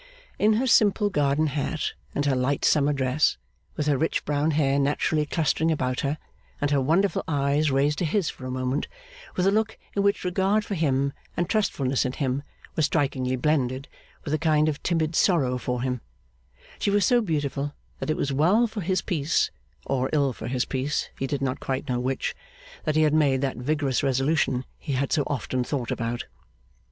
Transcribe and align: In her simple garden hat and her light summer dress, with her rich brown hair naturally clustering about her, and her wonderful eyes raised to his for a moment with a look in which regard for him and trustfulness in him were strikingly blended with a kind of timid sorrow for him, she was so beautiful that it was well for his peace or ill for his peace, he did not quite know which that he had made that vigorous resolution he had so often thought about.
In 0.39 0.53
her 0.53 0.65
simple 0.65 1.11
garden 1.11 1.45
hat 1.45 1.93
and 2.15 2.25
her 2.25 2.35
light 2.35 2.65
summer 2.65 2.91
dress, 2.91 3.37
with 3.75 3.85
her 3.85 3.99
rich 3.99 4.25
brown 4.25 4.49
hair 4.49 4.79
naturally 4.79 5.27
clustering 5.27 5.69
about 5.71 5.99
her, 5.99 6.17
and 6.59 6.71
her 6.71 6.81
wonderful 6.81 7.23
eyes 7.27 7.69
raised 7.69 7.99
to 7.99 8.05
his 8.05 8.27
for 8.27 8.47
a 8.47 8.49
moment 8.49 8.87
with 9.35 9.45
a 9.45 9.51
look 9.51 9.77
in 9.95 10.01
which 10.01 10.23
regard 10.23 10.65
for 10.65 10.73
him 10.73 11.13
and 11.37 11.47
trustfulness 11.47 12.03
in 12.03 12.13
him 12.13 12.41
were 12.75 12.81
strikingly 12.81 13.35
blended 13.35 13.87
with 14.25 14.33
a 14.33 14.39
kind 14.39 14.67
of 14.67 14.81
timid 14.81 15.15
sorrow 15.15 15.59
for 15.59 15.83
him, 15.83 16.01
she 16.79 16.89
was 16.89 17.05
so 17.05 17.21
beautiful 17.21 17.75
that 17.99 18.09
it 18.09 18.17
was 18.17 18.33
well 18.33 18.65
for 18.65 18.81
his 18.81 19.03
peace 19.03 19.51
or 19.85 20.09
ill 20.13 20.33
for 20.33 20.47
his 20.47 20.65
peace, 20.65 21.11
he 21.19 21.27
did 21.27 21.43
not 21.43 21.59
quite 21.59 21.87
know 21.87 21.99
which 21.99 22.33
that 22.85 22.95
he 22.95 23.03
had 23.03 23.13
made 23.13 23.41
that 23.41 23.57
vigorous 23.57 24.01
resolution 24.01 24.65
he 24.79 24.93
had 24.93 25.13
so 25.13 25.21
often 25.27 25.63
thought 25.63 25.91
about. 25.91 26.25